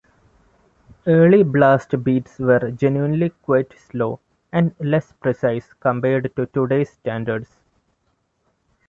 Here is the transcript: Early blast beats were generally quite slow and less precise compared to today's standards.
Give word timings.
Early 1.05 1.43
blast 1.43 2.03
beats 2.03 2.39
were 2.39 2.71
generally 2.71 3.29
quite 3.43 3.71
slow 3.77 4.19
and 4.51 4.73
less 4.79 5.11
precise 5.11 5.73
compared 5.73 6.35
to 6.37 6.47
today's 6.47 6.89
standards. 6.89 7.55